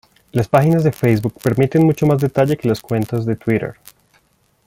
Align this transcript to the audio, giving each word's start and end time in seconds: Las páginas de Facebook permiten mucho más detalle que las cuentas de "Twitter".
Las 0.31 0.47
páginas 0.47 0.83
de 0.83 0.91
Facebook 0.91 1.35
permiten 1.43 1.85
mucho 1.85 2.07
más 2.07 2.19
detalle 2.19 2.57
que 2.57 2.67
las 2.67 2.81
cuentas 2.81 3.23
de 3.23 3.35
"Twitter". 3.35 3.75